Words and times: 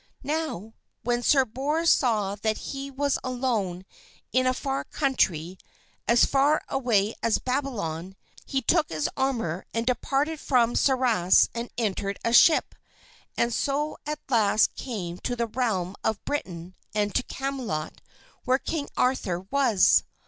Now, 0.23 0.73
when 1.03 1.21
Sir 1.21 1.45
Bors 1.45 1.91
saw 1.91 2.33
that 2.33 2.57
he 2.57 2.89
was 2.89 3.19
alone 3.23 3.85
in 4.33 4.47
a 4.47 4.53
far 4.55 4.83
country, 4.83 5.59
as 6.07 6.25
far 6.25 6.63
away 6.67 7.13
as 7.21 7.37
Babylon, 7.37 8.15
he 8.43 8.63
took 8.63 8.89
his 8.89 9.07
armor 9.15 9.63
and 9.75 9.85
departed 9.85 10.39
from 10.39 10.73
Sarras 10.75 11.49
and 11.53 11.69
entered 11.77 12.17
a 12.25 12.33
ship, 12.33 12.73
and 13.37 13.53
so 13.53 13.95
at 14.07 14.17
last 14.27 14.73
came 14.73 15.19
to 15.19 15.35
the 15.35 15.45
realm 15.45 15.95
of 16.03 16.25
Britain 16.25 16.73
and 16.95 17.13
to 17.13 17.21
Camelot 17.21 18.01
where 18.43 18.57
King 18.57 18.89
Arthur 18.97 19.41
was. 19.51 20.01